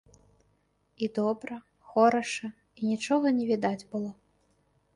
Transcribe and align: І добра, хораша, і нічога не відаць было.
І 0.97 1.05
добра, 1.17 1.55
хораша, 1.91 2.47
і 2.81 2.89
нічога 2.93 3.27
не 3.41 3.45
відаць 3.53 3.87
было. 3.95 4.11